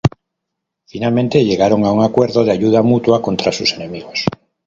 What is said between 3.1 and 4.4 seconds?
contra sus enemigos.